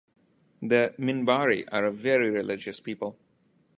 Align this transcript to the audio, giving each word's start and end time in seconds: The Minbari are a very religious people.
The 0.63 0.95
Minbari 0.97 1.67
are 1.71 1.85
a 1.85 1.91
very 1.91 2.31
religious 2.31 2.79
people. 2.79 3.19